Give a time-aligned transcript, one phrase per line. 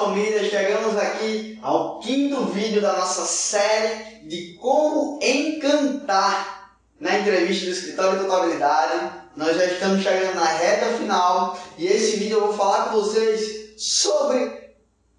[0.00, 7.72] família, chegamos aqui ao quinto vídeo da nossa série de como encantar na entrevista do
[7.72, 9.10] escritório de contabilidade.
[9.36, 13.74] Nós já estamos chegando na reta final e esse vídeo eu vou falar com vocês
[13.76, 14.70] sobre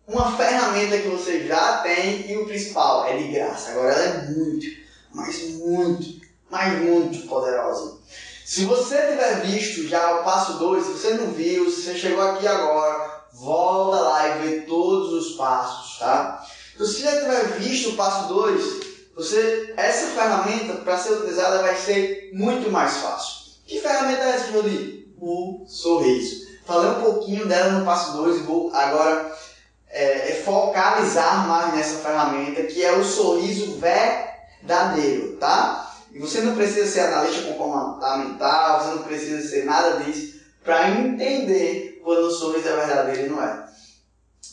[0.07, 3.71] uma ferramenta que você já tem e o principal, é de graça.
[3.71, 4.65] Agora ela é muito,
[5.13, 7.99] mas muito, mas muito poderosa.
[8.43, 12.23] Se você tiver visto já o passo 2, se você não viu, se você chegou
[12.23, 13.70] aqui agora, volta
[15.41, 16.45] passos, tá?
[16.75, 21.75] Então, se já tiver visto o passo 2, você, essa ferramenta, para ser utilizada, vai
[21.75, 23.41] ser muito mais fácil.
[23.65, 25.07] Que ferramenta é essa, Jodi?
[25.19, 26.45] O sorriso.
[26.65, 29.35] Falei um pouquinho dela no passo 2 e vou agora
[29.89, 35.91] é, é, focalizar mais nessa ferramenta, que é o sorriso verdadeiro, tá?
[36.13, 41.99] E você não precisa ser analista comportamental, você não precisa ser nada disso para entender
[42.03, 43.70] quando o sorriso é verdadeiro e não é.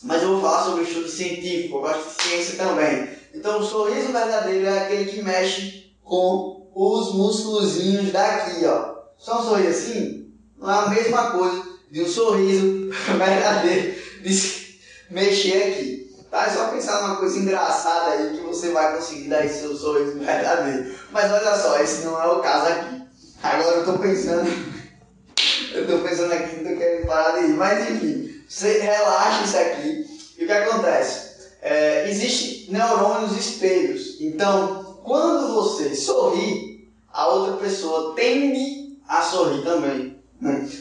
[0.03, 3.09] Mas eu vou falar sobre o estudo científico, eu gosto de ciência também.
[3.35, 8.99] Então, o sorriso verdadeiro é aquele que mexe com os músculozinhos daqui, ó.
[9.19, 10.19] Só um sorriso assim
[10.59, 14.79] não é a mesma coisa de um sorriso verdadeiro de
[15.11, 16.09] mexer aqui.
[16.31, 16.45] Tá?
[16.45, 20.19] É só pensar numa coisa engraçada aí que você vai conseguir dar esse seu sorriso
[20.19, 20.95] verdadeiro.
[21.11, 23.03] Mas olha só, esse não é o caso aqui.
[23.43, 24.51] Agora eu tô pensando
[25.73, 27.55] eu tô pensando aqui, não tô querendo parar de ir.
[27.55, 30.07] Mas enfim, você relaxa isso aqui.
[30.39, 31.29] E o que acontece?
[31.61, 34.17] É, Existem neurônios espelhos.
[34.21, 40.19] Então, quando você sorri, a outra pessoa tende a sorrir também.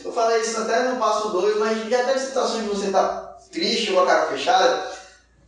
[0.05, 3.37] Eu falei isso até no passo 2, mas já teve situações de você estar tá
[3.51, 4.91] triste com a cara fechada,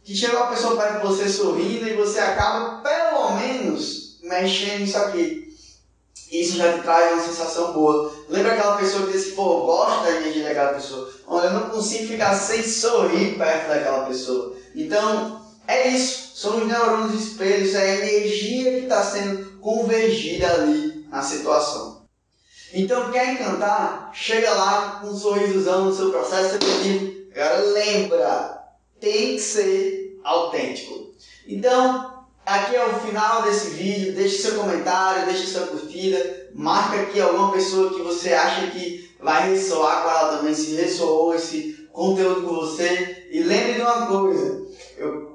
[0.03, 4.97] que chega uma pessoa perto de você sorrindo e você acaba pelo menos mexendo isso
[4.97, 5.48] aqui
[6.31, 8.13] isso já te traz uma sensação boa.
[8.29, 11.09] Lembra aquela pessoa que disse, pô, gosto da energia daquela pessoa.
[11.27, 14.55] Olha, eu não consigo ficar sem sorrir perto daquela pessoa.
[14.75, 16.35] Então, é isso.
[16.35, 22.03] São os neurônios espelhos, é a energia que está sendo convergida ali na situação.
[22.73, 24.11] Então, quer encantar?
[24.13, 27.19] Chega lá com um sorrisozão no seu processo seletivo.
[27.35, 28.63] Agora, lembra,
[28.99, 31.13] tem que ser autêntico.
[31.47, 32.18] Então,
[32.49, 34.15] Aqui é o final desse vídeo.
[34.15, 36.47] Deixe seu comentário, deixe sua curtida.
[36.51, 41.35] Marca aqui alguma pessoa que você acha que vai ressoar com ela também, se ressoou
[41.35, 43.27] esse conteúdo com você.
[43.29, 44.65] E lembre de uma coisa:
[44.97, 45.28] eu